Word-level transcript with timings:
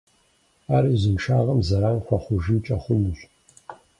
Ар 0.75 0.83
и 0.87 0.89
узыншагъэм 0.95 1.59
зэран 1.67 1.97
хуэхъужынкӀэ 2.05 2.77
хъунущ. 2.83 3.19